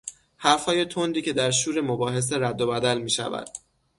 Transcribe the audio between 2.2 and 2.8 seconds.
رد و